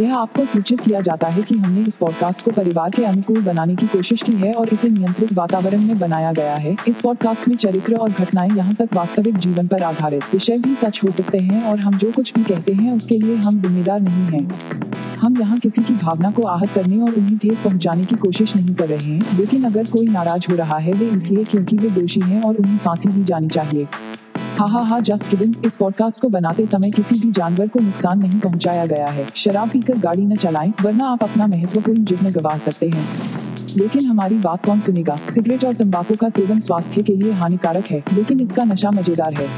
[0.00, 3.74] यह आपको सूचित किया जाता है कि हमने इस पॉडकास्ट को परिवार के अनुकूल बनाने
[3.76, 7.56] की कोशिश की है और इसे नियंत्रित वातावरण में बनाया गया है। इस पॉडकास्ट में
[7.56, 11.62] चरित्र और घटनाएँ यहाँ तक वास्तविक जीवन पर आधारित विषय भी सच हो सकते हैं
[11.64, 14.48] और हम जो कुछ भी कहते हैं उसके लिए हम जिम्मेदार नहीं हैं।
[15.16, 18.74] हम यहाँ किसी की भावना को आहत करने और उन्हें ठेस पहुँचाने की कोशिश नहीं
[18.74, 22.20] कर रहे हैं, लेकिन अगर कोई नाराज़ हो रहा है, वे इसलिए क्योंकि वे दोषी
[22.20, 23.86] हैं और उन्हें फांसी दी जानी चाहिए।
[24.52, 28.18] हा हा हा जस्ट किडिंग इस पॉडकास्ट को बनाते समय किसी भी जानवर को नुकसान
[28.18, 32.58] नहीं पहुँचाया गया है। शराब पीकर गाड़ी न चलाएँ, वरना आप अपना महत्वपूर्ण जीवन गवा
[32.58, 33.06] सकते हैं।
[33.76, 35.18] लेकिन हमारी बात कौन सुनेगा?
[35.30, 39.48] सिगरेट और तंबाकू का सेवन स्वास्थ्य के लिए हानिकारक है, लेकिन इसका नशा मज़ेदार है।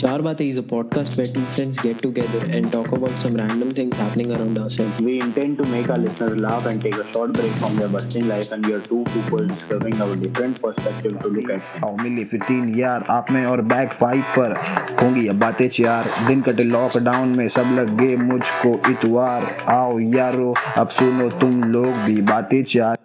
[0.00, 3.70] Char Baate is a podcast where two friends get together and talk about some random
[3.72, 5.00] things happening around ourselves.
[5.00, 8.28] We intend to make our listeners laugh and take a short break from their bustling
[8.28, 11.84] life and we are two people discovering our different perspective to look at things.
[11.84, 14.56] आओ मिली fifteen यार आप में और back pipe पर
[15.02, 20.54] होंगी अब बातें चार दिन कटे लॉकडाउन में सब लग गए मुझको इतवार आओ यारो
[20.84, 22.96] अब सुनो तुम लोग भी बातें चार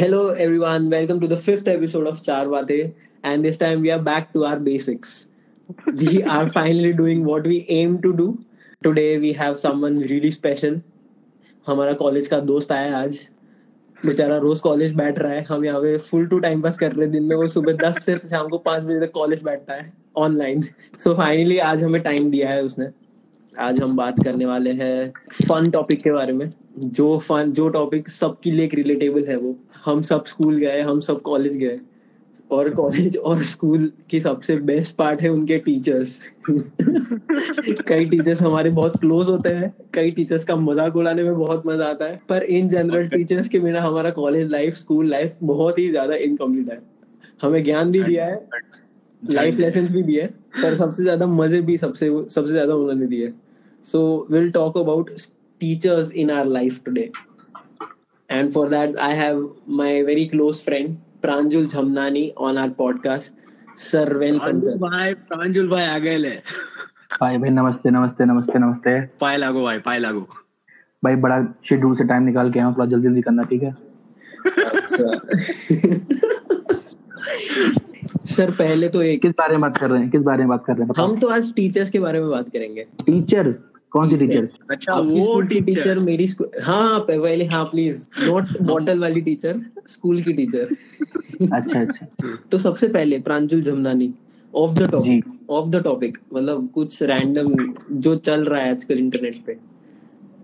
[0.00, 3.98] Hello everyone, welcome to the fifth episode of Char Baate and this time we are
[3.98, 5.26] back to our basics.
[5.99, 8.37] we are finally doing what we aim to do.
[8.83, 10.75] Today we have someone really special.
[11.67, 13.27] हमारा college का दोस्त आया आज।
[14.05, 17.01] बेचारा रोज college बैठ रहा है। हम यहाँ पे फुल टू टाइम पास कर रहे
[17.01, 19.93] हैं। दिन में वो सुबह दस से शाम को पाँच बजे तक कॉलेज बैठता है
[20.17, 20.61] ऑनलाइन
[20.99, 22.87] सो फाइनली आज हमें टाइम दिया है उसने।
[23.59, 25.13] आज हम बात करने वाले हैं
[25.49, 29.55] फन टॉपिक के बारे में। जो फन जो टॉपिक सबके लिए रिलेटेबल है वो।
[29.85, 31.79] हम सब स्कूल गए, हम सब कॉलेज गए।
[32.51, 36.19] और कॉलेज और स्कूल की सबसे बेस्ट पार्ट है उनके टीचर्स
[37.87, 41.85] कई टीचर्स हमारे बहुत क्लोज होते हैं कई टीचर्स का मज़ाक उड़ाने में बहुत मज़ा
[41.85, 45.89] आता है पर इन जनरल टीचर्स के बिना हमारा कॉलेज लाइफ स्कूल लाइफ बहुत ही
[45.89, 46.81] ज़्यादा इनकम्प्लीट है.
[47.41, 48.39] हमें ज्ञान भी दिया है
[49.23, 50.25] लाइफ लेसन भी दिए
[50.61, 53.33] पर सबसे ज़्यादा मज़े भी सबसे सबसे ज़्यादा उन्होंने दिए.
[53.85, 55.11] So will talk about
[55.61, 57.09] teachers in our life today
[58.29, 59.41] and for that I have
[59.79, 63.31] my very close friend pranjul jhamnani on our podcast
[63.83, 64.73] sir welcome sir.
[64.79, 66.29] भाई प्रांजुल भाई आ गए ले।
[67.19, 70.21] भाई भाई नमस्ते नमस्ते नमस्ते नमस्ते। पाए लागो भाई पाए लागो।
[71.03, 71.37] भाई बड़ा
[71.69, 73.75] शेड्यूल से टाइम निकाल के आया थोड़ा जल्दी जल्दी करना ठीक है?
[78.35, 80.09] सर पहले तो एक किस बारे में बात कर रहे हैं?
[80.11, 82.49] किस बारे में बात कर रहे हैं हम तो आज टीचर्स के बारे में बात
[82.53, 83.63] करेंगे। टीचर्स
[83.95, 86.27] कौन सी टीचर्स अच्छा वो टीचर टीचर मेरी
[86.63, 90.75] हाँ पहले हाँ प्लीज़ नॉट बॉटल वाली टीचर स्कूल की टीचर
[91.53, 92.07] अच्छा अच्छा।
[92.51, 94.13] तो सबसे पहले Pranjul Jamnani
[94.55, 99.45] off the topic off the topic मतलब कुछ रैंडम जो चल रहा है आजकल इंटरनेट
[99.45, 99.57] पे।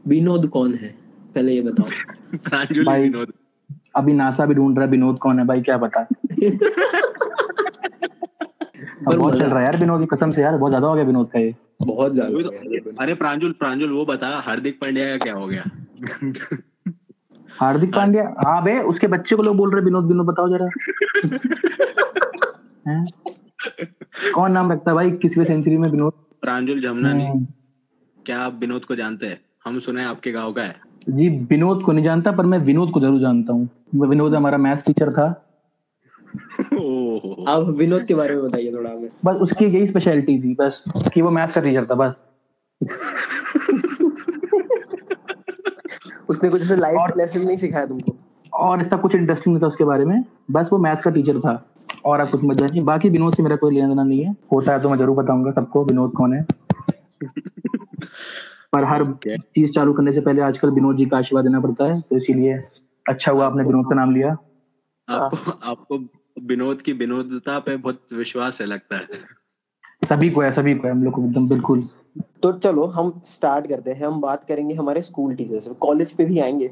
[0.08, 0.96] विनोद कौन है?
[1.36, 1.86] पहले ये बताओ।
[2.38, 3.34] प्रांजुल विनोद।
[3.96, 5.46] अभी नासा भी ढूंढ रहा है विनोद कौन है?
[5.46, 5.92] भाई क्या अब
[9.02, 11.30] बहुत चल रहा है यार विनोद की कसम से यार बहुत ज़्यादा हो गया विनोद
[11.30, 15.48] का ये। बहुत ज़्यादा तो- अरे प्रांजुल प्रांजुल वो बता हार्दिक पांड्या का क्या हो
[15.48, 15.64] गया?
[17.60, 20.70] हार्दिक पांड्या हाँ बे उसके बच्चे को लोग बोल रहे विनोद विनोद बताओ जरा।
[24.36, 26.14] कौन नाम रखता है भाई किसवें सेंचुरी में विनोद?
[26.42, 27.46] प्रांजुल जमनानी। हम्म,
[28.26, 29.42] क्या आप विनोद को जानते हैं?
[29.66, 30.76] हम सुने आपके गाँव का है।
[31.10, 34.86] जी विनोद को नहीं जानता पर मैं विनोद को ज़रूर जानता हूँ। विनोद हमारा मैथ्स
[34.86, 35.48] टीचर था।
[37.48, 40.84] अब विनोद के बारे में बताइए थोड़ा हमें। बस उसकी यही स्पेशलिटी थी बस
[41.14, 42.14] कि वो मैथ्स का टीचर था बस।
[46.30, 48.16] उसने कुछ ऐसे लाइफ लेसन नहीं सिखाया तुमको?
[48.54, 51.66] और इसका कुछ इंटरेस्टिंग नहीं था उसके बारे में। बस वो मैथ्स का टीचर था
[52.06, 54.74] और आप कुछ मज़ा नहीं। बाकी विनोद से मेरा कोई लेना देना नहीं है। होता
[54.74, 56.46] है तो मैं ज़रूर बताऊँगा सबको विनोद कौन है।
[58.74, 59.38] पर हर Okay.
[59.56, 62.62] चीज़ चालू करने से पहले आजकल विनोद जी का आशीर्वाद देना पड़ता है। तो इसीलिए
[63.06, 64.30] अच्छा हुआ आपने विनोद का नाम लिया।
[65.08, 65.98] आपको आपको
[66.42, 69.08] विनोद की विनोदता पे बहुत विश्वास है लगता है।
[70.10, 71.90] सभी को है सभी को है हम लोग को एकदम बिल्कुल।
[72.44, 76.40] तो चलो हम स्टार्ट करते हैं। हम बात करेंगे हमारे स्कूल टीचर्स कॉलेज पे भी
[76.40, 76.68] आएँगे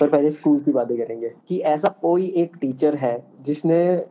[0.00, 4.06] पर पहले स्कूल की बातें करेंगे। कि ऐसा कोई एक टीचर है जिसने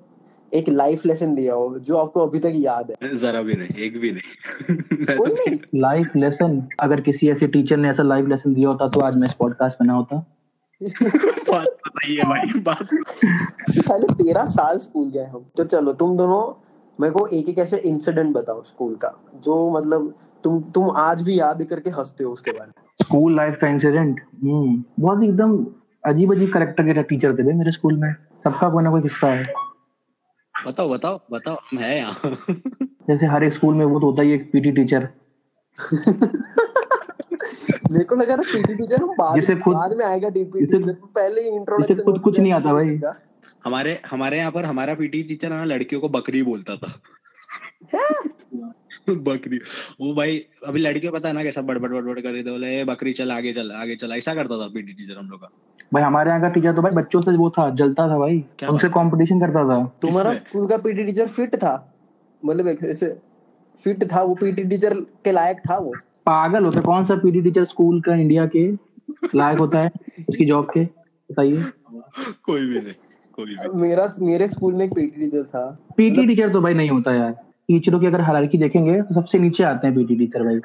[0.54, 3.16] एक लाइफ लेसन दिया हो जो आपको अभी तक याद है?
[3.16, 4.76] जरा भी नहीं एक भी नहीं।
[5.18, 9.00] कोई नहीं। लाइफ लेसन अगर किसी ऐसे टीचर ने ऐसा लाइफ लेसन दिया होता तो
[9.00, 10.37] आज मैं इस पॉडकास्ट में ना होता।
[10.84, 12.88] बात बताइए भाई बात
[13.70, 16.64] साले तेरह साल स्कूल गए हम। तो चलो तुम दोनों
[17.02, 21.40] मेरे को एक एक ऐसे इंसिडेंट बताओ स्कूल का जो मतलब तुम तुम आज भी
[21.40, 25.66] याद करके हँसते हो उसके बारे में। स्कूल लाइफ का इंसिडेंट हम्म बहुत एकदम
[26.06, 28.14] अजीब अजीब करेक्टर के टीचर थे मेरे स्कूल में।
[28.44, 29.54] सबका कोई ना कोई किस्सा है।
[30.68, 32.38] बताओ बताओ बताओ हम है यहाँ।
[33.08, 35.08] जैसे हर एक स्कूल में वो तो होता ही एक पीटी टीचर।
[37.92, 40.94] मेरे को लगा ना पीटी टीचर हम बाद जिसे खुद- बाद में आएगा डीपी टीचर
[40.94, 43.02] पहले ही इंट्रोडक्शन जिसे खुद कुछ नहीं आता भाई।
[43.66, 46.94] हमारे हमारे यहाँ पर हमारा पीटी टीचर ना लड़कियों को बकरी बोलता था।
[49.10, 49.58] बकरी।
[50.02, 53.14] वो भाई अभी लड़के पता है ना कैसा बड़बड़ बड़बड़ कर रहे थे बोले बकरी
[53.14, 55.50] चल आगे चल आगे चल। ऐसा करता था पीटी टीचर हम लोग का।
[55.94, 58.90] भाई हमारे यहाँ का टीचर तो भाई बच्चों से वो था जलता था भाई। उनसे
[58.90, 60.34] कंपटीशन करता था। तुम्हारा?
[60.34, 61.94] स्कूल का पीटी टीचर फिट था।
[62.46, 63.20] मतलब ऐसे
[63.84, 65.94] फिट था वो पीटी टीचर के लायक था वो।
[66.28, 68.72] पागल होता है। कौन सा पीटी टीचर स्कूल का इंडिया के
[69.36, 69.92] लायक होता है?
[70.30, 70.84] उसकी जॉब के?
[71.32, 71.64] बताइए।
[72.46, 72.94] कोई भी नहीं
[73.36, 75.66] कोई भी मेरा मेरे स्कूल में एक पीटी टीचर था।
[75.98, 77.32] पीटी टीचर तो भाई नहीं होता यार।
[77.68, 80.60] टीचरों की अगर हायरार्की देखेंगे तो सबसे नीचे आते हैं पीटी टीचर भाई।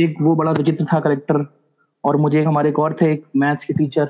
[0.04, 1.46] एक वो बड़ा विचित्र था करेक्टर
[2.04, 4.04] और मुझे एक हमारे एक और थे एक मैथ्स के टीचर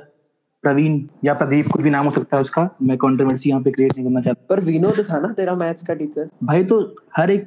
[0.64, 3.92] प्रवीण या प्रदीप कोई भी नाम हो सकता है उसका। मैं कंट्रोवर्सी यहाँ पे क्रिएट
[3.96, 6.28] नहीं करना चाहता। पर विनोद था ना तेरा मैथ्स का टीचर?
[6.44, 7.46] भाई तो हर एक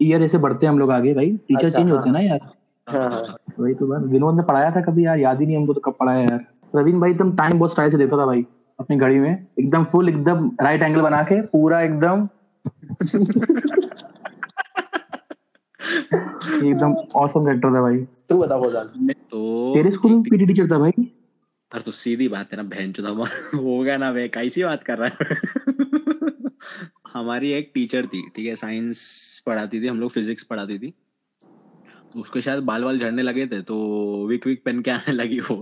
[0.00, 2.20] ईयर ऐसे बढ़ते हैं हम लोग आगे भाई। टीचर अच्छा, चेंज हाँ। होते हैं। ना
[2.20, 2.40] यार।
[2.86, 5.18] हाँ हाँ वही तो बात। विनोद ने पढ़ाया था कभी यार?
[5.18, 6.38] याद ही नहीं हमको तो कब पढ़ाया यार।
[6.72, 8.44] प्रवीण भाई एकदम टाइम बहुत स्टाइल से देता था भाई
[8.78, 12.28] अपनी घड़ी में। एकदम फुल एकदम राइट एंगल बना के पूरा एकदम
[16.66, 17.98] एकदम औसम कैरेक्टर था भाई।
[18.28, 20.90] तू बता फौजान तो तेरे स्कूल में पीटी टीचर था भाई?
[21.72, 23.10] अरे तो सीधी बात है ना बहन चुदा
[23.54, 25.36] होगा ना वे कैसी बात कर रहा है।
[27.12, 28.56] हमारी एक टीचर थी, ठीक है?
[28.56, 30.92] साइंस पढ़ाती थी, हम लोग फिजिक्स पढ़ाती थी।
[32.16, 33.76] उसके शायद बाल बाल झड़ने लगे थे तो
[34.26, 35.56] विक विक पहन के आने लगी वो?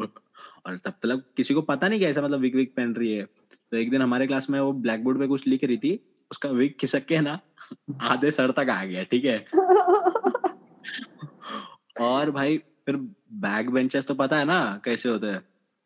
[0.67, 3.25] और तब तक किसी को पता नहीं कैसा मतलब विक विक पहन रही है।
[3.71, 6.01] तो एक दिन हमारे क्लास में वो ब्लैक बोर्ड पे कुछ लिख रही थी,
[6.31, 7.39] उसका विक खिसक के ना
[8.03, 9.39] आधे सर तक आ गया, ठीक है?
[12.01, 12.97] और भाई, फिर
[13.33, 15.41] बैक बेंचेस तो पता है ना कैसे होते हैं?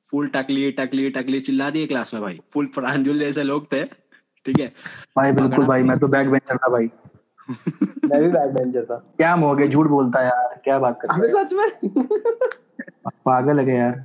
[0.05, 3.85] फुल टकली टकली टकली चिल्ला दिए क्लास में भाई। फुल प्रांजुल जैसे लोग थे।
[4.47, 4.67] ठीक है?
[5.17, 6.91] भाई बिल्कुल भाई मैं तो बैक बेंचर था भाई।
[8.11, 11.15] मैं भी बैक बेंचर था। क्या मोह गए झूठ बोलता है यार क्या बात कर
[11.15, 11.71] अबे सच में?
[13.27, 14.05] पागल है यार?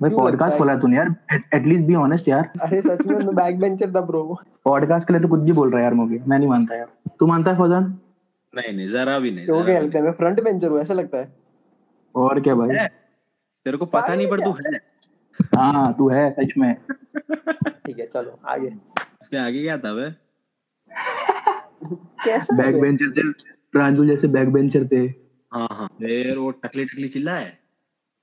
[0.00, 0.58] भाई पॉडकास्ट है?
[0.58, 1.14] खोला तूने यार।
[1.54, 4.22] एटलीस्ट बी ऑनेस्ट यार। अरे सच में मैं बैक बेंचर था ब्रो
[4.64, 6.88] पॉडकास्ट के लिए तो कुछ भी बोल रहा है यार मोगे मैं नहीं मानता यार।
[7.20, 7.98] तू मानता है फौजान?
[8.54, 10.04] नहीं नहीं जरा भी नहीं तो जरा लगता है?
[10.04, 11.32] मैं फ्रंट बेंचर हूँ ऐसा लगता है।
[12.14, 12.68] और क्या भाई?
[13.66, 14.78] तेरे को पता नहीं पर तू है।
[15.56, 16.74] हाँ तू है सच में।
[17.86, 18.68] ठीक है चलो आगे।
[19.26, 20.10] उसके आगे क्या था वे?
[22.24, 23.22] कैसा बैक बेंचर थे
[23.72, 25.00] प्रांजल जैसे बैक बेंचर थे।
[25.52, 27.50] हाँ हाँ। फिर वो टकली टकली चिल्ला है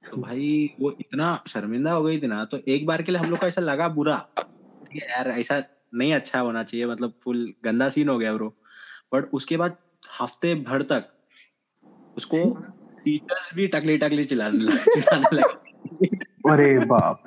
[0.03, 3.29] तो भाई वो इतना शर्मिंदा हो गई थी ना तो एक बार के लिए हम
[3.29, 5.63] लोग को ऐसा लगा बुरा। ठीक है यार ऐसा
[5.93, 8.49] नहीं अच्छा होना चाहिए मतलब फुल गंदा सीन हो गया ब्रो
[9.13, 9.77] बट उसके बाद
[10.21, 11.09] हफ़्ते भर तक
[12.17, 12.57] उसको
[13.05, 15.61] टीचर्स भी टकली टकली चिल्लाने लगे चिल्लाने लगे।
[16.51, 17.23] अरे बाप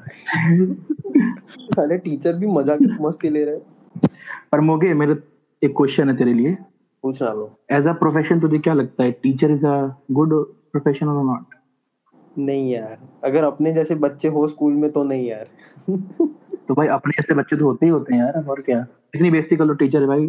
[1.76, 4.08] साले टीचर भी मज़ाक मस्ती ले रहे
[4.52, 5.16] पर मोगे मेरे
[5.62, 6.56] एक क्वेश्चन है तेरे लिए।
[7.04, 9.10] पूछना लो एज अ प्रोफेशन तुझे क्या लगता है?
[9.12, 9.76] Teacher is a
[10.10, 10.34] good
[10.72, 11.54] profession और नॉट
[12.38, 15.46] नहीं यार। अगर अपने जैसे बच्चे हो स्कूल में तो नहीं यार।
[16.68, 18.86] तो भाई अपने जैसे बच्चे तो होते ही होते हैं यार और क्या?
[19.14, 20.26] इतनी बेइज्जती कर लो टीचर भाई।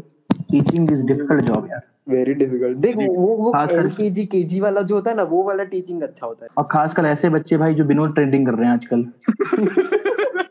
[0.52, 5.12] टीचिंग इज़ डिफ़िकल्ट जॉब यार। वेरी डिफ़िकल्ट देख वो वो एलकेजी केजी वाला जो होता
[5.12, 8.06] है ना वो वाला टीचिंग अच्छा होता है। और खासकर ऐसे बच्चे भाई जो बिनो
[8.08, 9.06] ट्रेंडिंग कर रहे हैं आजकल।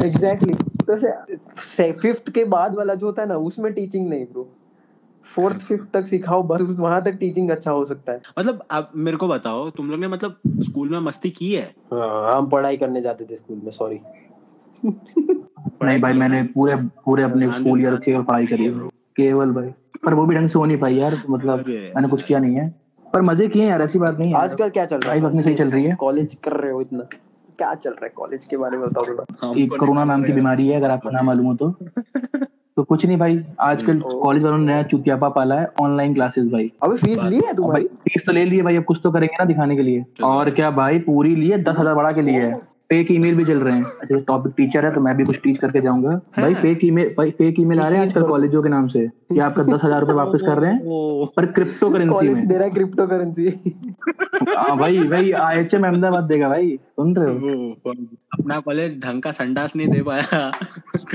[0.00, 0.54] हाँ, एग्जैक्टली
[0.88, 4.48] तो फिफ्थ के बाद वाला जो होता है ना उसमें टीचिंग नहीं ब्रो
[5.26, 9.16] फोर्थ फिफ्थ तक सिखाओ बस वहाँ तक टीचिंग अच्छा हो सकता है। मतलब आप मेरे
[9.16, 11.62] को बताओ तुम लोग ने मतलब स्कूल में मस्ती की है?
[11.92, 14.00] हाँ हम पढ़ाई करने जाते थे स्कूल में सॉरी
[14.82, 19.72] नहीं भाई मैंने पूरे पूरे अपने स्कूल ईयर केवल पढ़ाई करी है। केवल भाई।
[20.04, 22.68] पर वो भी ढंग से हो नहीं पाई यार मतलब मैंने कुछ किया नहीं है।
[23.06, 25.54] पर मज़े किए यार ऐसी बात नहीं है आजकल क्या चल रहा पढ़ाई अपनी सही
[25.54, 27.06] चल रही है। कॉलेज कर रहे हो इतना?
[27.60, 30.68] क्या चल रहा है कॉलेज के बारे में बताओ थोड़ा। कि कोरोना नाम की बीमारी
[30.68, 31.70] है अगर आपको ना मालूम हो तो।
[32.76, 36.70] तो कुछ नहीं भाई आजकल कॉलेज वालों ने नया चुतियापा पाला है ऑनलाइन क्लासेस भाई।
[36.82, 39.36] अभी फ़ीस ली है तू भाई फ़ीस तो ले लिए भाई अब कुछ तो करेंगे
[39.38, 42.52] ना दिखाने के लिए। और क्या भाई पूरी लिए दस हज़ार बढ़ा के लिए है।
[42.90, 45.58] फेक ईमेल भी चल रहे हैं। अच्छा टॉपिक टीचर है तो मैं भी कुछ टीच
[45.58, 48.86] करके जाऊँगा। भाई फेक ईमेल भाई फेक ईमेल आ रहे हैं आजकल कॉलेजों के नाम
[48.88, 52.54] से कि आपका दस हज़ार रुपए वापस कर रहे हैं पर क्रिप्टो करेंसी में। दे
[52.54, 53.48] रहा है क्रिप्टो करेंसी
[54.56, 57.92] हाँ भाई भाई आई एच एम अहमदाबाद देगा भाई सुन रहे हो?
[58.32, 60.50] अपना कॉलेज ढंग का संडास नहीं दे पाया।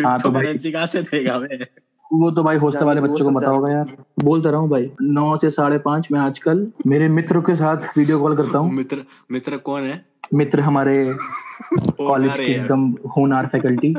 [0.06, 1.66] हाँ, तो भाई- करेंसी कहाँ से देगा वे
[2.12, 5.38] वो तो भाई हॉस्टल वाले बच्चों को पता होगा यार। बोलता रहा हूँ भाई नौ
[5.38, 9.58] से साढ़े पाँच मैं आजकल मेरे मित्र के साथ वीडियो कॉल करता हूँ। मित्र मित्र
[9.66, 10.04] कौन है?
[10.34, 11.14] मित्र हमारे
[11.80, 13.96] कॉलेज के एकदम होनार फैकल्टी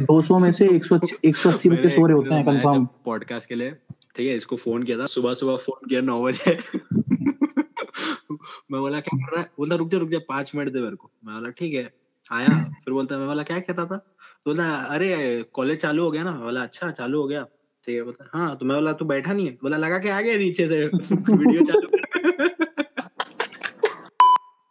[0.00, 3.70] 200 में से 100 180 बच्चे सो रहे होते हैं कंफर्म पॉडकास्ट के लिए
[4.16, 6.58] ठीक है इसको फ़ोन किया था सुबह सुबह फ़ोन किया नौ बजे।
[8.70, 9.50] मैं बोला क्या कर रहा है?
[9.58, 11.92] बोलता रुक जा रुक जा पाँच मिनट दे मेरे को। मैं बोला ठीक है।
[12.32, 13.96] आया फिर बोलता मैं बोला क्या कहता था?
[13.96, 17.42] तो बोला अरे कॉलेज चालू हो गया ना। बोला अच्छा चालू हो गया।
[17.86, 19.58] ठीक है बोलता हाँ तो मैं बोला तू बैठा नहीं है?
[19.62, 21.88] बोला लगा के आ गया नीचे से। वीडियो चालू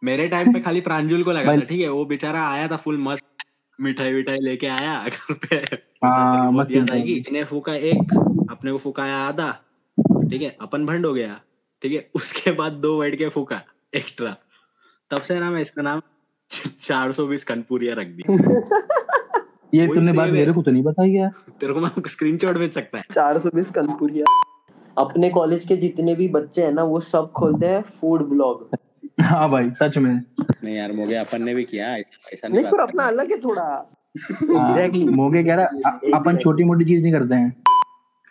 [0.04, 1.90] मेरे टाइम पे खाली प्रांजुल को लगा था ठीक है?
[1.90, 3.26] वो बेचारा आया था फुल मस्त
[3.80, 5.56] मिठाई विठाई लेके आया घर पे।
[6.06, 8.14] हाँ, इन्हें फूका एक
[8.52, 9.52] अपने को फुकाया आधा
[10.32, 10.56] ठीक है?
[10.62, 11.40] अपन भंड हो गया
[11.82, 12.10] ठीक है?
[12.16, 13.62] उसके बाद दो बैठ के फूका
[13.96, 14.36] एक्स्ट्रा
[15.12, 16.02] तब से ना मैं इसका नाम
[16.82, 18.24] चार सौ बीस कनपुरिया रख दी
[19.78, 22.72] ये तुमने बात मेरे को तो नहीं बताई यार। तेरे को मैं स्क्रीन शॉट भेज
[22.74, 24.26] सकता है। चार सौ बीस कनपुरिया।
[24.98, 28.70] अपने कॉलेज के जितने भी बच्चे हैं ना वो सब खोलते हैं फ़ूड ब्लॉग
[29.22, 30.22] हाँ भाई सच में।
[30.64, 34.70] नहीं यार मोगे अपन ने भी किया ऐसा नहीं पर अपना अलग है थोड़ा। हाँ,
[34.70, 37.64] एग्जैक्टली मोगे कह रहा अपन छोटी मोटी चीज़ नहीं करते हैं।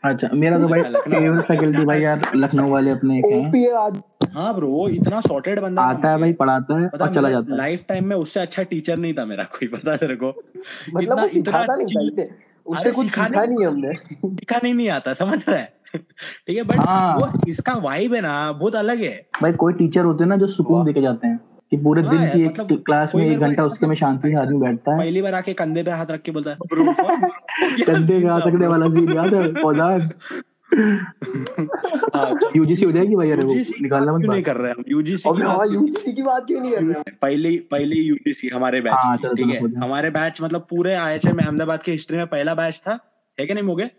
[0.05, 4.01] अच्छा मेरा तो भाई फेवरेट फैकल्टी भाई यार लखनऊ वाले अपने एक हैं। ओपी आज।
[4.33, 7.59] हाँ ब्रो वो इतना सॉर्टेड बंदा आता है भाई पढ़ाता है और चला जाता है।
[7.59, 10.29] लाइफ टाइम में उससे अच्छा टीचर नहीं था मेरा कोई पता है तेरे को?
[10.29, 12.35] मतलब इतना- वो सिखाता नहीं था
[12.67, 13.93] उससे कुछ सिखाने- सीखा नहीं हमने।
[14.25, 15.78] दिखा नहीं नहीं आता समझ रहा है?
[16.47, 20.05] ठीक है बट हाँ। वो इसका वाइब है ना बहुत अलग है। भाई कोई टीचर
[20.05, 21.41] होते हैं ना जो सुकून देके जाते हैं
[21.71, 24.41] कि पूरे हाँ दिन की एक मतलब क्लास में एक घंटा उसके में शांति से
[24.41, 27.31] आदमी बैठता है। पहली बार आके कंधे पे हाथ रख के बोलता है "Bro, fuck,
[27.61, 30.39] क्या कंधे scene का था, सकने bro?" वाला सीन याद है?
[32.15, 34.85] हाँ, अच्छा। यूजीसी हो जाएगी भाई अरे वो निकालना मत नहीं कर रहे हम?
[34.89, 37.03] यूजीसी अबे हाँ यूजीसी की बात क्यों नहीं कर रहे हैं?
[37.23, 39.81] पहली पहली यूजीसी हमारे बैच हाँ, की, ठीक है?
[39.81, 42.99] हमारे बैच मतलब पूरे आईएचएम अहमदाबाद की हिस्ट्री में पहला बैच था
[43.41, 43.91] है कि नहीं मोगे?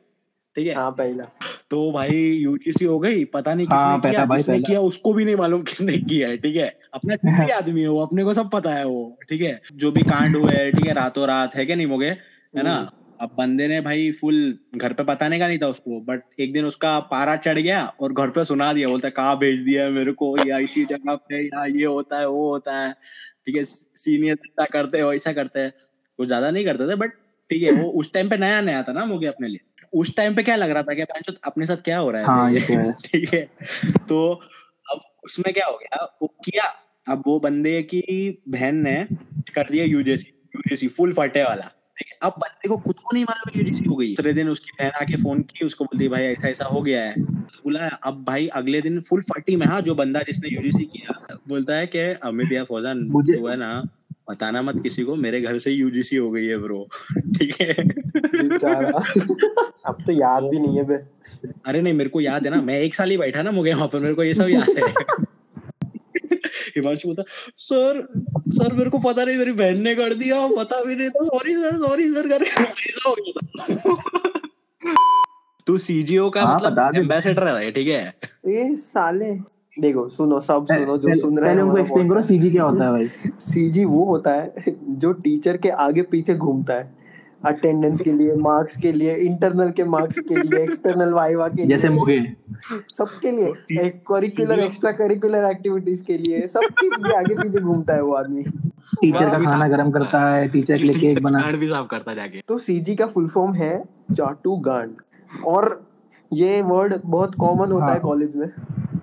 [0.56, 0.74] ठीक है?
[0.74, 1.24] हाँ पहला।
[1.72, 5.36] तो भाई यूजीसी हो गई पता नहीं किसने हाँ, किया जिसने। किया उसको भी नहीं
[5.36, 6.68] मालूम किसने किया है ठीक है?
[6.94, 9.60] अपना किसी आदमी है वो अपने को सब पता है वो ठीक है?
[9.74, 12.08] जो भी कांड हुए हैं ठीक है रातों रात है क्या नहीं मोगे?
[12.08, 12.78] है ना?
[13.22, 14.36] अब बंदे ने भाई फुल
[14.78, 18.14] घर पे बताने का नहीं था उसको बट एक दिन उसका पारा चढ़ गया और
[18.14, 20.36] घर पे सुना दिया बोलता कहाँ भेज दिया है मेरे को?
[20.48, 22.92] या इसी जगह पे या ये होता है वो होता है।
[23.46, 25.74] ठीक है सीनियर करते हैं वैसा करते हैं।
[26.20, 27.12] वो ज़्यादा नहीं करते थे बट
[27.50, 29.60] ठीक है वो उस टाइम पे नया नया था ना मोगे अपने लिए।
[29.94, 32.28] उस टाइम पे क्या लग रहा था कि भाई अपने साथ क्या हो रहा है?
[32.28, 33.50] हाँ, तो है। ठीक है।
[34.10, 34.42] तो
[34.92, 36.18] अब उसमें क्या हो गया?
[36.22, 36.64] वो किया।
[37.08, 39.08] अब वो बंदे की बहन ने
[39.56, 41.72] कर दिया यूजीसी यूजीसी फुल फटे वाला।
[42.24, 45.18] अब बंदे को खुद को नहीं मालूम यूजीसी हो गई। दूसरे दिन उसकी बहन आके
[45.18, 49.02] फ़ोन की उसको बोलती भाई ऐसा ऐसा हो गया है। बोला अब भाई अगले दिन
[49.02, 52.98] फुल फटी में हाँ जो बंदा जिसने यूजीसी किया बोलता है कि अमित या फौजान
[53.00, 53.88] मुझे- तू है ना
[54.30, 56.88] बताना मत किसी को मेरे घर से यूजीसी हो गई है ब्रो
[57.40, 57.74] ठीक है?
[59.86, 60.96] अब तो याद भी नहीं है बे।
[61.66, 63.88] अरे नहीं मेरे को याद है ना मैं एक साल ही बैठा ना मुझे वहाँ
[63.88, 64.94] पर मेरे को ये सब याद है।
[66.76, 67.24] हिमांशु बोलता
[67.58, 68.08] सर
[68.50, 71.54] सर मेरे को पता नहीं मेरी बहन ने कर दिया पता भी नहीं था। सॉरी
[71.56, 72.44] सर सॉरी सर कर
[73.06, 74.40] हो गया था।
[75.68, 78.14] तू सीजीओ का हाँ, मतलब। एम्बेसडर है ठीक है?
[78.48, 82.64] ये साले। देखो सुनो सब सुनो जो सुन रहे हैं पहले एक्सप्लेन करो सीजी क्या
[82.64, 83.08] होता है भाई?
[83.40, 84.54] सीजी वो होता है
[84.90, 86.98] जो टीचर के आगे पीछे घूमता है।
[87.46, 91.90] अटेंडेंस के लिए मार्क्स के लिए इंटरनल के मार्क्स के लिए एक्सटर्नल वाइवा के जैसे
[91.90, 92.36] मुगे
[92.98, 93.54] सबके लिए
[93.86, 98.44] एक करिकुलर एक्स्ट्रा करिकुलर एक्टिविटीज़ के लिए सबके लिए आगे पीछे घूमता है वो आदमी।
[99.02, 102.42] टीचर का खाना गर्म करता है टीचर के लिए केक बना भी साफ़ करता जाके।
[102.48, 103.84] तो सीजी का फुल फॉर्म है
[104.14, 104.92] चाटू गांड
[105.46, 105.88] और
[106.34, 108.52] ये वर्ड बहुत कॉमन होता है हाँ। कॉलेज में।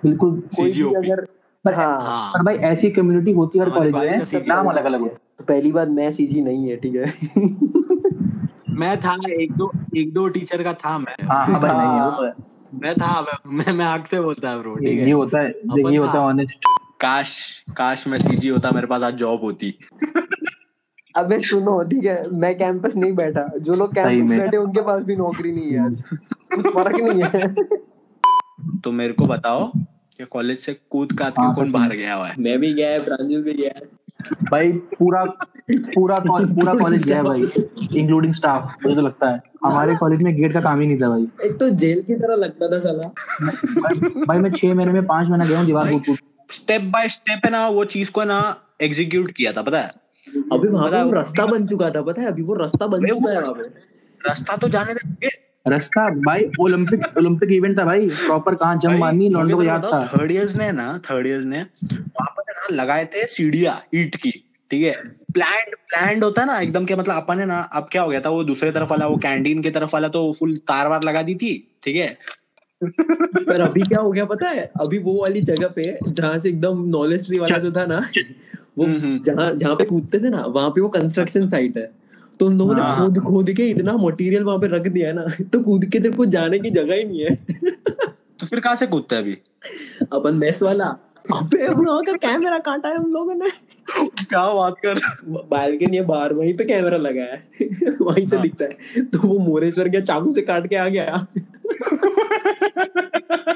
[0.07, 1.27] बिल्कुल कोई भी अगर
[1.65, 5.03] पर हाँ। हाँ पर भाई ऐसी कम्युनिटी होती है हर कॉलेज में नाम अलग अलग
[5.03, 7.15] है। तो पहली बात मैं सीजी नहीं है ठीक है?
[8.71, 12.17] मैं था एक दो एक दो टीचर का था मैं। हाँ हाँ भाई नहीं है
[12.17, 12.33] तो है।
[12.83, 15.49] मैं था मैं मैं, आग से बोलता है ब्रो ठीक ये होता है
[15.79, 16.59] ये होता है ऑनेस्ट
[17.01, 19.79] काश काश मैं सीजी होता मेरे पास आज जॉब होती।
[21.17, 25.03] अबे सुनो ठीक है मैं कैंपस नहीं बैठा। जो लोग कैंपस में। बैठे उनके पास
[25.03, 26.03] भी नौकरी नहीं है आज।
[26.55, 27.55] कुछ फ़र्क नहीं है।
[28.85, 29.73] तो मेरे को बताओ
[30.19, 32.35] कि कॉलेज से कूद के हाँ, कौन बाहर गया हुआ है?
[32.39, 33.89] मैं भी गया है प्रांजल भी गया है।
[34.51, 35.25] भाई पूरा
[35.71, 37.43] पूरा कॉल- पूरा कॉलेज गया है भाई
[38.01, 41.09] इंक्लूडिंग स्टाफ मुझे तो लगता है। हमारे कॉलेज में गेट का काम ही नहीं था
[41.09, 43.09] भाई। एक तो जेल की तरह लगता था साला।
[43.81, 43.97] भाई,
[44.27, 46.19] भाई मैं छह महीने में पाँच महीना गया हूँ दीवार कूद कूद
[46.51, 49.91] स्टेप बाय स्टेप है ना वो चीज़ को ना एग्जीक्यूट किया था पता है?
[50.53, 52.29] अभी वहाँ रास्ता बन चुका था पता है?
[52.29, 53.69] अभी वो रास्ता बन चुका है वो- वहाँ पे।
[54.29, 55.29] रास्ता तो जाने दे
[55.69, 60.01] रास्ता भाई ओलंपिक ओलंपिक इवेंट था भाई प्रॉपर कहाँ जम मारनी लौंडों को याद था।
[60.07, 64.31] थर्ड इयर्स ने ना थर्ड इयर्स ने वहाँ पर ना लगाए थे सीढ़िया ईट की
[64.71, 64.93] ठीक है?
[65.33, 68.21] प्लान प्लान होता है ना एकदम के मतलब अपन है ना अब क्या हो गया
[68.21, 71.23] था वो दूसरे तरफ़ वाला वो कैंटीन की तरफ़ वाला तो फुल तार वार लगा
[71.23, 72.17] दी थी ठीक है?
[72.83, 74.71] पर अभी क्या हो गया पता है?
[74.81, 78.03] अभी वो वाली जगह पे जहाँ से एकदम नॉलेज ट्री वाला जो था ना
[78.79, 81.91] वो हम्म, हम्म। जहाँ जहाँ पे कूदते थे ना वहाँ पे वो कंस्ट्रक्शन साइट है।
[82.41, 85.15] तो उन लोगों ने हाँ। खोद खोद के इतना मटेरियल वहाँ पे रख दिया है
[85.15, 87.35] ना तो कूद के तेरे को जाने की जगह ही नहीं है।
[88.41, 89.39] तो फिर कहाँ से कूदते अभी?
[90.13, 90.85] अपन मेस वाला।
[91.33, 93.51] अबे हम लोगों का कैमरा काटा है उन लोगों ने।
[94.25, 94.99] क्या बात कर
[95.51, 97.49] बालकनी है बाहर वहीं पे कैमरा लगा है।
[98.01, 101.27] वहीं से हाँ। दिखता है। तो वो मोरेश्वर के चाकू से काट के आ गया।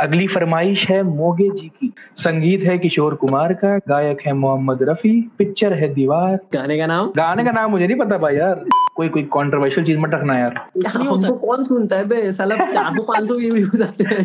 [0.00, 5.10] अगली फरमाइश है मोगे जी की। संगीत है किशोर कुमार का गायक है मोहम्मद रफी
[5.38, 7.10] पिक्चर है दीवार। गाने का नाम?
[7.16, 8.64] गाने का नाम मुझे नहीं पता भाई यार।
[8.96, 12.32] कोई कोई कंट्रोवर्शियल चीज़ मत रखना यार। क्या हमको कौन सुनता है बे?
[12.32, 14.20] साला चार सौ पाँच सौ व्यूज़ आते हैं।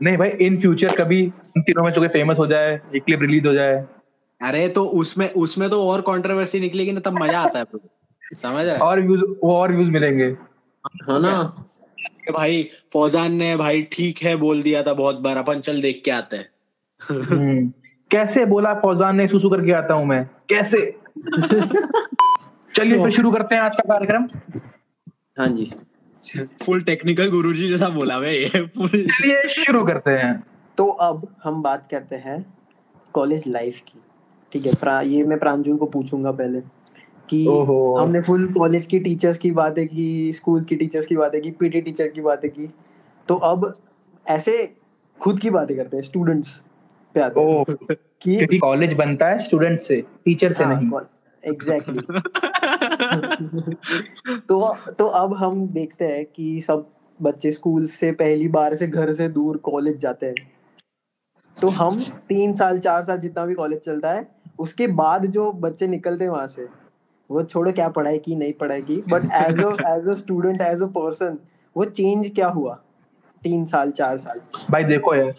[0.00, 3.46] नहीं भाई इन फ्यूचर कभी इन तीनों में से फ़ेमस हो जाए एक क्लिप रिलीज़
[3.46, 3.84] हो जाए।
[4.40, 8.74] अरे तो उसमें उसमें तो और कंट्रोवर्सी निकलेगी ना तब मज़ा आता है समझ रहा
[8.74, 8.80] है?
[8.80, 11.32] और व्यूज़ और व्यूज़ मिलेंगे। है ना?
[12.08, 16.02] कि भाई फौजान ने भाई ठीक है बोल दिया था बहुत बार अपन चल देख
[16.04, 16.48] के आते हैं।
[17.10, 17.72] हम्म।
[18.10, 20.30] कैसे बोला फौजान ने सुसु करके आता हूँ मैं?
[20.48, 20.98] कैसे?
[22.74, 24.26] चलिए फिर शुरू करते हैं आज का कार्यक्रम।
[25.38, 25.72] हाँ जी।
[26.64, 30.44] फुल टेक्निकल गुरुजी जैसा बोला भाई ये फुल चलिए शुरू करते हैं।
[30.78, 32.54] तो अब हम बात करते हैं
[33.12, 34.00] कॉलेज लाइफ की।
[34.52, 36.60] ठीक है ये मैं प्रांजल को पूछूँगा पहले।
[37.28, 37.46] कि
[37.98, 41.80] हमने फुल कॉलेज की टीचर्स की बातें की स्कूल की टीचर्स की बातें की पीटी
[41.80, 42.74] टीचर की बातें की।
[43.28, 43.74] तो अब
[44.28, 44.74] ऐसे
[45.20, 46.62] खुद की बातें करते हैं स्टूडेंट्स
[47.14, 47.64] पे आते हैं।
[48.22, 51.00] कि कॉलेज बनता है स्टूडेंट से टीचर से हाँ, नहीं।
[51.44, 52.00] एग्जैक्टली
[54.48, 56.90] तो तो अब हम देखते हैं कि सब
[57.22, 60.52] बच्चे स्कूल से पहली बार से घर से दूर कॉलेज जाते हैं।
[61.60, 64.28] तो हम तीन साल चार साल जितना भी कॉलेज चलता है
[64.58, 66.68] उसके बाद जो बच्चे निकलते हैं वहाँ से
[67.30, 70.86] वो छोड़ो क्या पढ़ाई की नहीं पढ़ाई की but as as a student as a
[70.96, 71.38] person
[71.76, 72.74] वो चेंज क्या हुआ?
[73.42, 74.40] तीन साल चार साल।
[74.70, 75.32] भाई देखो यार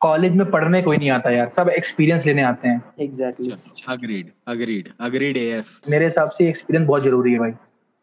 [0.00, 3.52] कॉलेज में पढ़ने कोई नहीं आता यार सब एक्सपीरियंस लेने आते हैं। Exactly
[3.88, 7.52] agreed agreed agreed AF मेरे हिसाब से एक्सपीरियंस बहुत ज़रूरी है भाई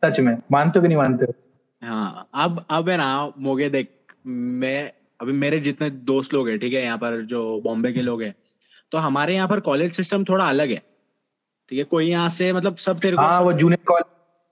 [0.04, 1.34] सच में। मानते हो कि नहीं मानते हो?
[1.82, 3.90] हाँ अब अब है ना मोगे देख
[4.28, 8.22] मैं अभी मेरे जितने दोस्त लोग हैं ठीक है यहाँ पर जो बॉम्बे के लोग
[8.24, 8.34] हैं
[8.92, 10.82] तो हमारे यहाँ पर कॉलेज सिस्टम थोड़ा अलग है।
[11.70, 14.06] ठीक है कोई यहाँ से मतलब सब तेरे को हाँ वो जूनियर कॉलेज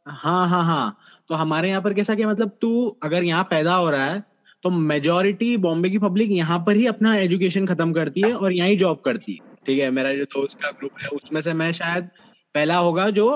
[0.06, 0.98] हाँ हाँ हाँ।
[1.30, 4.24] तो हमारे यहाँ पर कैसा कि मतलब तू अगर यहाँ पैदा हो रहा है
[4.64, 8.70] तो मेजोरिटी बॉम्बे की पब्लिक यहाँ पर ही अपना एजुकेशन खत्म करती है और यहाँ
[8.70, 11.72] ही जॉब करती है। ठीक है मेरा जो दोस्त का ग्रुप है उसमें से मैं
[11.72, 12.10] शायद
[12.56, 13.28] पहला होगा जो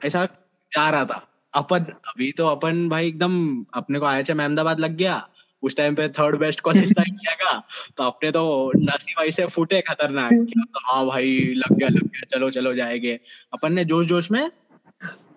[0.00, 0.24] ऐसा
[0.72, 4.96] जा रहा था। अपन अभी तो अपन भाई एकदम अपने को आया मैं अहमदाबाद लग
[4.96, 5.16] गया।
[5.62, 7.62] उस टाइम पे थर्ड बेस्ट कॉलेज था इंडिया का
[7.96, 12.26] तो अपने तो नसी भाई से फूटे खतरनाक। मतलब हाँ भाई लग गया लग गया।
[12.30, 13.18] चलो चलो जाएँगे।
[13.52, 14.50] अपन ने जोश जोश में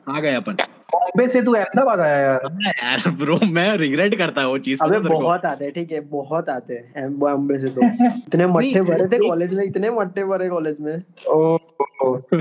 [0.10, 0.58] आ गए अपन।
[0.94, 5.00] बॉम्बे से तू अहमदाबाद आया यार। यार ब्रो मैं रिग्रेट करता हूँ वो चीज़ अबे।
[5.00, 7.86] बहुत आते ठीक है बहुत आते हैं बॉम्बे से तो।
[8.18, 11.58] इतने मट्ठे नहीं, भरे थे कॉलेज में इतने मट्ठे भरे कॉलेज में। ओ,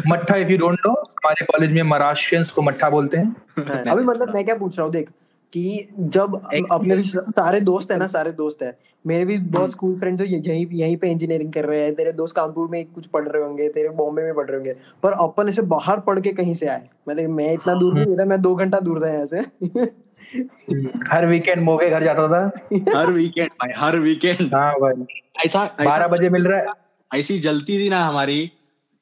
[0.09, 4.05] मट्ठा इफ़ यू डोंट नो हमारे कॉलेज में महाराष्ट्रियंस को मट्ठा बोलते हैं। हाँ, अभी
[4.05, 5.11] मतलब मैं क्या पूछ रहा हूँ देख
[5.53, 6.35] कि जब
[6.73, 10.37] अपने भी सारे दोस्त है ना सारे दोस्त है। मेरे भी बहुत स्कूल फ्रेंड्स जो
[10.37, 13.69] यहीं यहीं पे इंजीनियरिंग कर रहे हैं। तेरे दोस्त कानपुर में कुछ पढ़ रहे होंगे
[13.69, 16.88] तेरे बॉम्बे में पढ़ रहे होंगे। पर अपन ऐसे बाहर पढ़ के कहीं से आए।
[17.09, 19.41] मतलब मैं इतना दूर नहीं था मैं दो घंटा दूर था यहाँ से।
[21.12, 25.05] हर वीकेंड मोगे घर जाता था। हर वीकेंड भाई हर वीकेंड हाँ भाई।
[25.47, 26.67] ऐसा बारह बजे मिल रहा है।
[27.11, 28.53] ऐसी जलती थी ना हमारी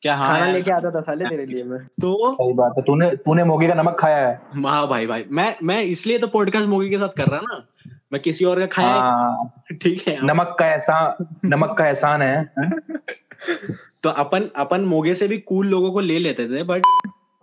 [0.02, 0.14] क्या?
[0.14, 3.44] हाँ खाना लेके आता था साले तेरे लिए मैं। तो सही बात है तूने तूने
[3.44, 6.96] मोगे का नमक खाया है। हाँ भाई भाई। मैं मैं इसलिए तो पॉडकास्ट मोगी के
[6.96, 7.66] साथ कर रहा ना।
[8.12, 12.52] मैं किसी और का खाया हाँ। ठीक है। नमक का एहसान नमक का एहसान है।
[12.58, 12.70] हाँ?
[14.02, 16.82] तो अपन अपन मोगे से भी कूल लोगों को ले लेते थे बट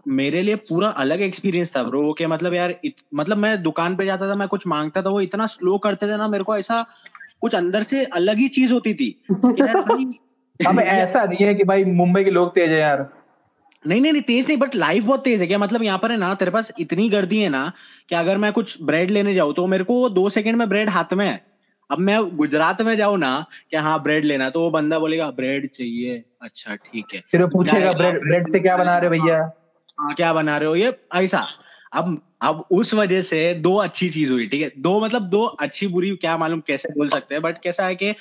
[0.07, 4.05] मेरे लिए पूरा अलग एक्सपीरियंस था ब्रो कि मतलब यार इत, मतलब मैं दुकान पे
[4.05, 6.85] जाता था मैं कुछ माँगता था वो इतना स्लो करते थे ना मेरे को ऐसा
[7.41, 10.19] कुछ अंदर से अलग ही चीज़ होती थी कि यार भाई
[10.67, 13.09] अब ऐसा नहीं है कि भाई मुंबई के लोग तेज है यार।
[13.87, 15.57] नहीं नहीं नहीं तेज नहीं बट लाइफ बहुत तेज है क्या?
[15.57, 17.71] मतलब यहाँ पर है ना तेरे पास इतनी गर्दी है ना
[18.09, 21.13] कि अगर मैं कुछ ब्रेड लेने जाऊँ तो मेरे को दो सेकंड में ब्रेड हाथ
[21.13, 21.45] में है।
[21.91, 25.67] अब मैं गुजरात में जाऊँ ना कि हाँ ब्रेड लेना तो वो बंदा बोलेगा ब्रेड
[25.67, 29.37] चाहिए। अच्छा ठीक है। फिर पूछेगा ब्रेड ब्रेड से क्या बना रहे हो भैया?
[29.99, 30.75] हाँ क्या बना रहे हो?
[30.75, 31.47] ये ऐसा।
[31.93, 34.71] अब अब उस वजह से दो अच्छी चीज़ हुई ठीक है?
[34.77, 38.13] दो मतलब दो अच्छी बुरी क्या मालूम कैसे बोल सकते हैं बट कैसा है कि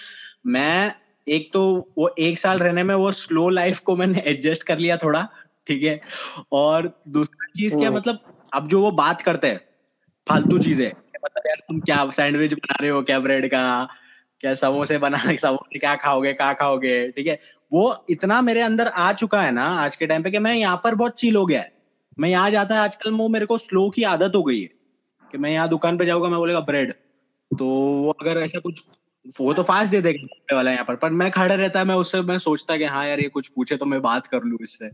[0.46, 0.92] मैं
[1.26, 1.62] एक तो
[1.98, 5.26] वो एक साल रहने में वो स्लो लाइफ को मैंने एडजस्ट कर लिया थोड़ा
[5.66, 6.00] ठीक है?
[6.52, 8.18] और दूसरी चीज़ क्या हम्म। मतलब
[8.54, 9.60] अब जो वो बात करते हैं
[10.26, 13.62] फालतू चीज़ें मतलब यार तुम क्या सैंडविच बना रहे हो क्या ब्रेड का
[14.40, 17.38] क्या समोसे बना रहे समोसे क्या खाओगे क्या खाओगे ठीक है?
[17.72, 20.80] वो इतना मेरे अंदर आ चुका है ना आज के टाइम पे कि मैं यहाँ
[20.84, 21.72] पर बहुत चिल हो गया है।
[22.18, 24.68] मैं यहाँ जाता है आजकल वो मेरे को स्लो की आदत हो गई है
[25.32, 26.92] कि मैं यहाँ दुकान पे जाऊँगा मैं बोलेगा ब्रेड
[27.50, 28.82] तो वो अगर ऐसा कुछ
[29.40, 32.20] वो तो फास्ट दे देगा वाला यहाँ पर पर मैं खड़ा रहता है मैं उससे
[32.22, 34.90] मैं सोचता कि हाँ यार ये कुछ पूछे तो मैं बात कर लूँ इससे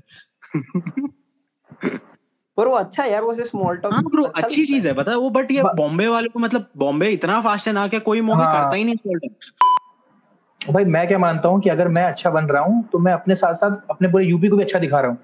[2.58, 5.30] पर वो अच्छा यार वो स्मॉल टॉक हाँ ब्रो अच्छी चीज़ है पता है वो
[5.30, 8.54] बट ये बॉम्बे वाले को मतलब बॉम्बे इतना फास्ट है ना कि कोई मौका हाँ।
[8.54, 12.44] करता ही नहीं स्मॉल talk। भाई मैं क्या मानता हूँ कि अगर मैं अच्छा बन
[12.44, 15.10] रहा हूँ तो मैं अपने साथ साथ अपने पूरे यूपी को भी अच्छा दिखा रहा
[15.10, 15.18] हूँ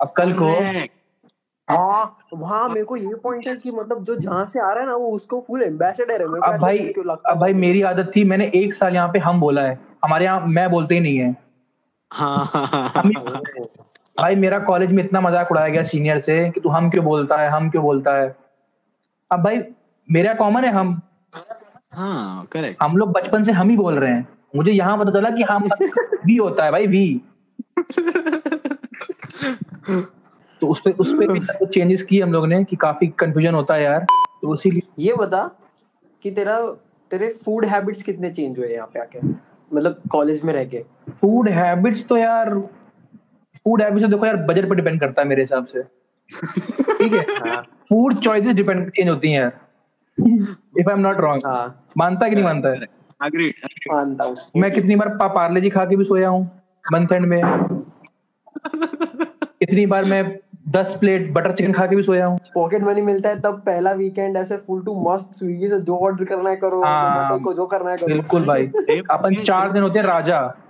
[0.00, 0.50] अब कल को
[1.68, 4.86] हाँ। वहाँ मेरे को ये पॉइंट है कि मतलब जो जहाँ से आ रहा है
[4.86, 7.82] ना वो उसको फुल एम्बेसडर है। मेरे को अब भाई क्यों लगता अब भाई मेरी
[7.82, 11.00] आदत थी मैंने एक साल यहाँ पे हम बोला है। हमारे यहाँ मैं बोलते ही
[11.00, 11.36] नहीं है।
[12.10, 13.02] हाँ हाँ हाँ
[14.18, 17.36] भाई मेरा कॉलेज में इतना मज़ाक उड़ाया गया सीनियर से कि तू हम क्यों बोलता
[17.36, 18.34] है हम क्यों बोलता है।
[19.30, 19.60] अब भाई
[20.08, 21.00] मेरा कॉमन है हम।
[21.92, 24.26] हाँ करेक्ट हम लोग बचपन से हम ही बोल रहे हैं।
[24.56, 25.68] मुझे यहाँ पता चला कि हम
[26.26, 27.20] वी होता है भाई वी
[30.66, 33.74] तो उस पे उस पे भी चेंजेस किए हम लोग ने कि काफ़ी कंफ्यूजन होता
[33.74, 34.06] है यार।
[34.42, 35.42] तो इसीलिए ये बता
[36.22, 36.60] कि तेरा
[37.10, 39.20] तेरे फ़ूड हैबिट्स कितने चेंज हुए यहाँ पे आके?
[39.74, 40.78] मतलब कॉलेज में रह के।
[41.10, 42.50] फ़ूड हैबिट्स तो यार
[43.56, 47.20] फ़ूड हैबिट्स तो देखो यार बजट पर डिपेंड करता है मेरे हिसाब से। ठीक है?
[47.50, 49.46] हाँ। फ़ूड चॉइसेस डिपेंड चेंज होती हैं।
[50.78, 52.86] If I am not wrong हाँ। मानता है कि नहीं मानता है?
[53.22, 53.54] अग्रीड
[53.92, 56.44] मानता हूँ। मैं कितनी बार पा, पार्ले जी खा के भी सोया हूँ
[56.92, 57.42] मंथ एंड में।
[59.60, 60.22] कितनी बार मैं
[60.68, 63.92] दस प्लेट बटर चिकन खा के भी सोया हूँ। पॉकेट मनी मिलता है तब पहला
[63.92, 67.54] वीकेंड ऐसे फुल टू मस्त स्विगी से जो ऑर्डर करना है करो हाँ। Zomato को
[67.54, 68.66] जो करना है करो। बिल्कुल भाई।
[69.10, 70.62] अपन चार दिन होते हैं राजा।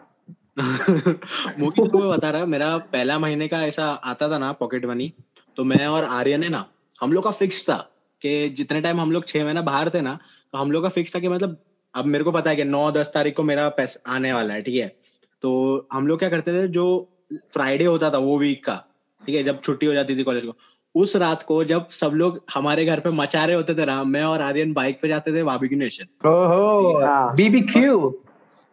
[1.58, 5.12] मुझे तुम्हें बता रहा मेरा पहला महीने का ऐसा आता था ना पॉकेट मनी
[5.56, 6.64] तो मैं और आर्यन है ना
[7.00, 7.76] हम लोग का फिक्स था
[8.22, 10.18] कि जितने टाइम हम लोग छह महीना बाहर थे ना
[10.52, 11.56] तो हम लोग का फिक्स था कि मतलब
[11.94, 14.62] अब मेरे को पता है कि नौ दस तारीख को मेरा पैसा आने वाला है
[14.62, 14.96] ठीक है?
[15.42, 17.08] तो हम लोग क्या करते थे जो
[17.52, 18.84] फ्राइडे होता था वो वीक का
[19.22, 20.54] ठीक है जब छुट्टी हो जाती थी कॉलेज को।
[20.94, 24.22] उस रात को जब सब लोग हमारे घर पे मचा रहे होते थे ना मैं
[24.24, 27.98] और आर्यन बाइक पे जाते थे बाबिक्यू नेशन ओहो हाँ। बीबीक्यू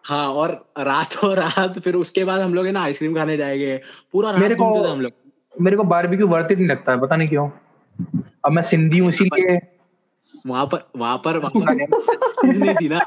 [0.05, 3.79] हाँ और रातों रात फिर उसके बाद हम लोग है ना आइसक्रीम खाने जाएँगे
[4.11, 5.11] पूरा रात मेरे को- घूमते थे हम लोग।
[5.61, 7.49] मेरे को बारबेक्यू वर्थ इट नहीं लगता है पता नहीं क्यों।
[8.45, 9.59] अब मैं सिंधी हूँ इसीलिए।
[10.47, 11.85] वहाँ पर वहाँ पर वहाँ पर
[12.45, 12.99] चीज़ नहीं थी ना।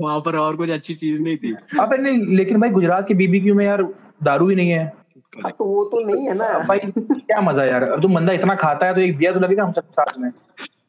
[0.00, 3.54] वहाँ पर और कुछ अच्छी चीज़ नहीं थी। अब नहीं लेकिन भाई गुजरात के बीबीक्यू
[3.54, 3.82] में यार
[4.22, 5.03] दारू ही नहीं है हाँ,
[5.42, 8.86] तो वो तो नहीं है ना। भाई क्या मज़ा यार। अब तुम बंदा इतना खाता
[8.86, 10.32] है तो एक दिया तो लगेगा हम सब साथ में।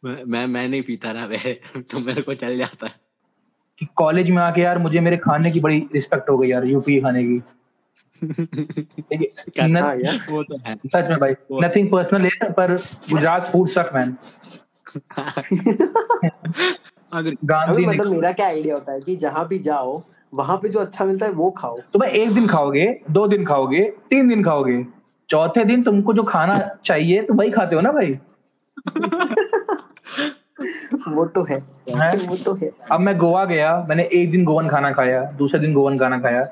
[0.05, 2.93] मैं मैं, मैं नहीं पीता ना वे तो मेरे को चल जाता है।
[3.79, 7.01] कि कॉलेज में आके यार मुझे मेरे खाने की बड़ी रिस्पेक्ट हो गई यार यूपी
[7.01, 7.41] खाने की।
[9.13, 9.17] है?
[9.17, 12.77] क्या- न- हाँ यार। वो तो है। सच में भाई नथिंग पर्सनल है। पर
[13.11, 14.17] गुजरात फ़ूड सक मैन
[17.13, 20.79] अगर गांधी मतलब मेरा क्या आइडिया होता है कि जहाँ भी जाओ वहाँ पे जो
[20.79, 24.43] अच्छा मिलता है वो खाओ। तो भाई एक दिन खाओगे दो दिन खाओगे तीन दिन
[24.43, 24.85] खाओगे
[25.29, 28.17] चौथे दिन तुमको जो खाना चाहिए तो वही खाते हो ना भाई?
[31.07, 31.57] वो तो है।
[31.89, 32.27] हैं?
[32.27, 35.73] वो तो है। अब मैं गोवा गया मैंने एक दिन गोवन खाना खाया दूसरे दिन
[35.73, 36.43] गोवन खाना खाया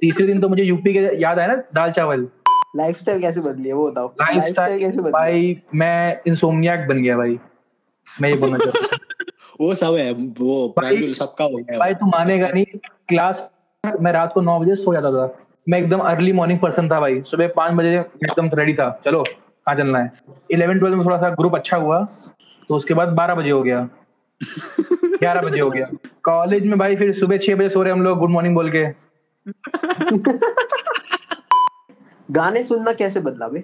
[0.00, 2.28] तीसरे दिन तो मुझे यूपी के याद आया ना दाल चावल।
[2.76, 7.16] लाइफस्टाइल कैसे बदली है वो बताओ। लाइफ लाइफस्टाइल कैसे बदली भाई मैं इंसोमियाक बन गया
[7.16, 7.38] भाई।
[8.06, 9.04] मैं ये बोलना चाहता हूँ।
[9.60, 10.74] वो सब है वो
[11.14, 12.64] सबका हो गया। भाई तू मानेगा नहीं
[13.08, 13.50] क्लास
[14.00, 15.38] मैं रात को नौ बजे सो जाता था।
[15.68, 19.76] मैं एकदम अर्ली मॉर्निंग पर्सन था भाई। सुबह पाँच बजे एकदम रेडी था। चलो, कहाँ
[19.76, 20.12] चलना है?
[20.50, 22.06] इलेवन ट्वेल्व में थोड़ा सा ग्रुप अच्छा हुआ
[22.68, 23.88] तो उसके बाद बारह बजे हो गया।
[24.40, 25.90] ग्यारह बजे हो गया।
[26.22, 29.06] कॉलेज में भाई फिर सुबह छह बजे सो रहे हम लोग गुड मॉर्निंग बोल के।
[32.30, 33.62] गाने सुनना कैसे बदला बे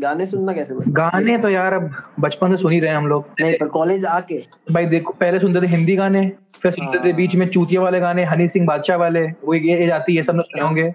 [0.00, 3.06] गाने सुनना कैसे बदला गाने तो यार अब बचपन से सुन ही रहे हैं हम
[3.06, 4.38] लोग। नहीं पर कॉलेज आके?
[4.72, 6.28] भाई देखो पहले सुनते थे हिंदी गाने
[6.62, 9.62] फिर सुनते थे हाँ। बीच में चूतिया वाले गाने हनी सिंह बादशाह वाले वो एक
[9.64, 10.92] ये जाती है सब लोग सुने होंगे।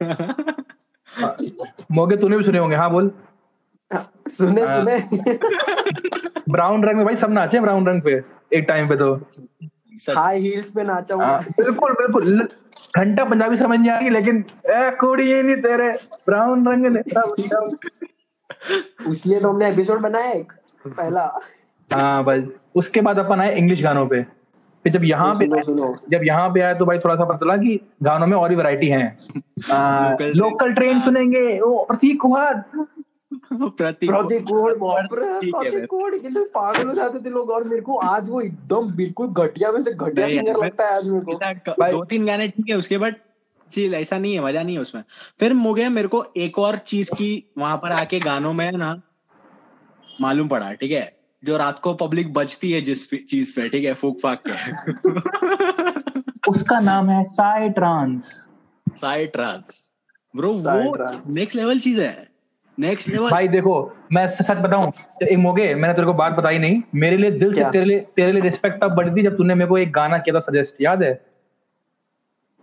[1.92, 3.10] मोगे तूने भी सुने होंगे हाँ बोल।
[4.28, 4.98] सुने हाँ। सुने।
[6.52, 8.20] ब्राउन रंग में भाई सब नाचे ब्राउन रंग पे
[8.58, 9.14] एक टाइम पे तो।
[10.16, 12.48] हाई हील्स पे नाचा हाँ, हुआ बिल्कुल बिल्कुल
[12.96, 15.90] घंटा पंजाबी समझ नहीं आ रही लेकिन ए कुड़ी ये नहीं तेरे
[16.26, 17.00] ब्राउन रंग ने
[19.10, 20.52] इसलिए तो हमने एपिसोड बनाया एक
[20.86, 21.24] पहला।
[21.90, 22.40] हाँ भाई
[22.76, 24.22] उसके बाद अपन आए इंग्लिश गानों पे।
[24.84, 25.46] फिर जब यहाँ पे
[26.10, 28.56] जब यहाँ पे आए तो भाई थोड़ा सा पता चला कि गानों में और भी
[28.56, 29.16] वैरायटी है।
[30.32, 32.64] लोकल ट्रेन सुनेंगे। ओ प्रतीक कुमार।
[33.44, 33.92] है
[36.46, 39.92] पागल हो जाते थे लोग। और मेरे को आज वो एकदम बिल्कुल घटिया में से
[39.92, 43.14] घटिया सिंगर लगता है आज मेरे को। दो तीन गाने ठीक है उसके बाद
[43.72, 45.02] चिल ऐसा नहीं है मज़ा नहीं है उसमें
[45.40, 48.94] फिर मुझे मेरे को एक और चीज़ की वहाँ पर आके गानों में ना
[50.08, 51.10] मालूम पड़ा ठीक है
[51.42, 54.54] जो रात को पब्लिक बजती है जिस चीज़ पे ठीक है फूक फाक के
[56.50, 58.30] उसका नाम है साई ट्रांस
[58.86, 59.90] साइड ट्रक्स
[60.34, 60.96] ब्रो वो
[61.30, 62.28] नेक्स्ट लेवल चीज़ है
[62.78, 63.74] नेक्स्ट लेवल भाई देखो
[64.12, 64.90] मैं सच बताऊँ
[65.22, 68.32] एक मोगे मैंने तेरे को बात बताई नहीं मेरे लिए दिल से तेरे लिए तेरे
[68.32, 71.02] लिए रिस्पेक्ट तब बढ़ी थी जब तूने मेरे को एक गाना किया था सजेस्ट याद
[71.02, 71.12] है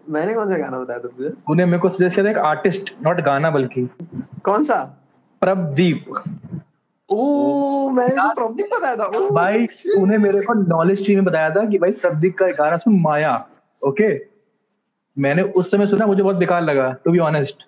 [0.10, 3.22] मैंने कौन सा गाना बताया तुझे तूने मेरे को सजेस्ट किया था एक आर्टिस्ट नॉट
[3.22, 3.90] गाना बल्कि।
[4.44, 4.84] कौन सा?
[5.42, 6.06] प्रभदीप।
[7.10, 11.50] ओ मैंने तो प्रदीप बताया था। ओ, भाई तूने मेरे को नॉलेज टीम में बताया
[11.50, 13.50] था कि भाई प्रदीप का गाना सुन माया।
[13.82, 14.14] ओके?
[15.18, 17.68] मैंने उस समय सुना मुझे बहुत बेकार लगा टू बी ऑनेस्ट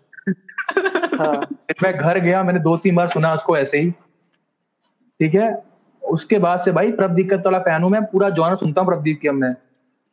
[1.19, 1.41] हाँ।
[1.83, 3.91] मैं घर गया मैंने दो तीन बार सुना उसको ऐसे ही।
[5.19, 5.63] ठीक है?
[6.03, 9.19] उसके बाद से भाई प्रदीप का थोड़ा फ़ैन हूँ मैं पूरा जॉनर सुनता हूँ प्रदीप
[9.21, 9.53] की अब मैं।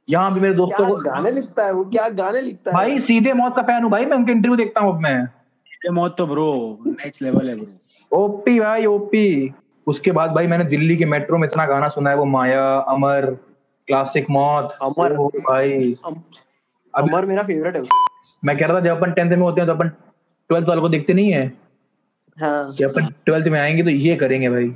[0.08, 1.84] यहाँ भी मेरे दोस्तों को गाने लिखता है वो?
[1.84, 2.74] क्या गाने लिखता है?
[2.74, 5.22] भाई सीधे मौत का फ़ैन हूँ भाई मैं उनके इंटरव्यू देखता हूँ अब मैं।
[5.68, 9.54] ये मौत तो ब्रो नेक्स्ट लेवल है ब्रो ओपी भाई ओपी।
[9.86, 13.26] उसके बाद भाई मैंने दिल्ली के मेट्रो में इतना गाना सुना है वो माया अमर
[13.86, 16.18] क्लासिक मौत। अमर। ओ भाई। अम-
[16.94, 17.82] अमर मेरा फेवरेट है।
[18.44, 19.88] मैं कह रहा था जब अपन टेंथ में होते हैं तो अपन
[20.48, 21.58] ट्वेल्थ वालों को देखते नहीं है।
[22.40, 24.74] हाँ। कि अपन ट्वेल्थ में आएँगे तो ये करेंगे भाई।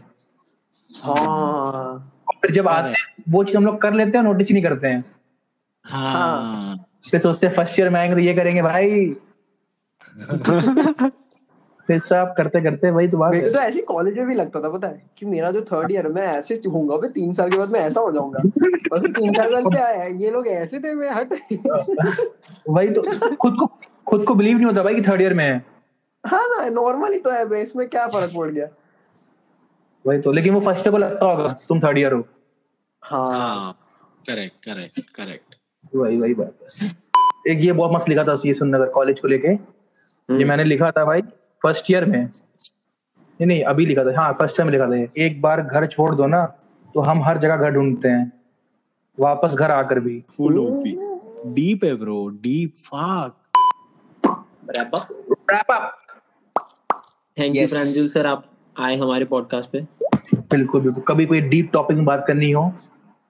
[1.05, 1.84] हाँ।
[2.33, 5.05] फिर जब आते हैं वो चीज़ हम लोग कर लेते हैं नोटिस नहीं करते हैं।
[5.85, 6.77] हाँ।
[7.11, 9.17] फिर सोचते हैं फ़र्स्ट ईयर में आएँगे तो ये करेंगे भाई।
[11.87, 14.69] फिर सब करते करते वही तो बात है। तो ऐसे कॉलेज में भी लगता था
[14.69, 17.71] पता है कि मेरा जो थर्ड ईयर मैं ऐसे होऊँगा फिर तीन साल के बाद
[17.71, 18.39] मैं ऐसा हो जाऊँगा।
[18.93, 21.33] और तीन साल बाद क्या है ये लोग ऐसे थे मैं हट।
[22.69, 23.67] वही तो खुद को
[24.07, 25.65] खुद को बिलीव नहीं होता भाई कि थर्ड ईयर में है।
[26.27, 28.67] हाँ ना नॉर्मल ही तो है इसमें क्या फ़र्क पड़ गया?
[30.05, 32.27] वही तो लेकिन वो फ़र्स्ट को लगता होगा तुम थर्ड ईयर हो।
[33.03, 33.73] हाँ।
[34.27, 35.55] करेक्ट करेक्ट करेक्ट
[35.95, 36.91] वही वही बात है।
[37.49, 40.91] एक ये बहुत मस्त लिखा था ये सुनने कॉलेज को लेके। हम्म। ये मैंने लिखा
[40.91, 41.23] था भाई
[41.63, 45.27] फ़र्स्ट ईयर में। नहीं नहीं अभी लिखा था हाँ फ़र्स्ट ईयर में लिखा था ये।
[45.27, 46.45] एक बार घर छोड़ दो ना
[46.95, 48.33] तो हम हर जगह घर ढूंढते हैं।
[49.19, 50.97] वापस घर आकर भी। फुल ओपी
[51.55, 53.35] डीप है bro deep fuck
[54.71, 55.09] wrap up
[55.51, 55.91] Wrap up.
[57.39, 57.67] Thank you.
[57.67, 58.45] Pranjal sir आप
[58.81, 59.81] आए हमारे पॉडकास्ट पे।
[60.33, 62.63] बिल्कुल बिल्कुल। कभी कोई डीप टॉपिक में बात करनी हो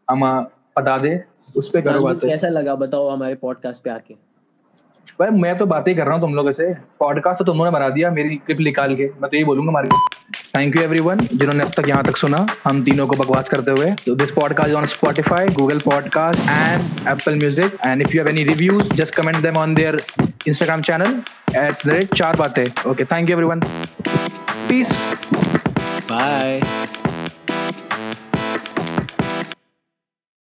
[0.08, 0.24] हम
[0.78, 1.18] बता दे
[1.56, 2.74] उस पे करो बातें। कैसा लगा?
[2.76, 4.14] बताओ हमारे पॉडकास्ट पे आके।
[5.18, 7.76] भाई मैं तो बातें कर रहा हूँ तुम लोगों से। पॉडकास्ट तो तुम लोगों ने
[7.76, 10.02] बना दिया मेरी क्लिप निकाल के। मैं तो यही बोलूँगा मार्के
[10.56, 13.90] थैंक यू एवरीवन जिन्होंने अब तक यहाँ तक सुना। हम तीनों को बकवास करते हुए।
[14.16, 18.92] This podcast on Spotify Google Podcast and Apple Music and if you have any reviews
[18.94, 20.00] just comment them on there
[20.48, 21.20] Instagram channel
[21.56, 23.60] at the rate चार बातें। Okay thank you everyone
[24.68, 24.92] peace
[26.10, 26.60] bye